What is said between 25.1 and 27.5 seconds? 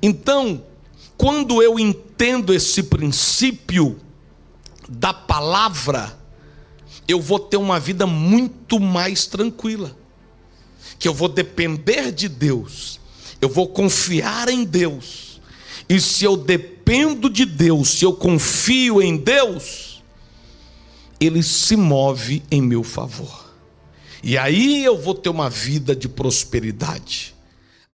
ter uma vida de prosperidade.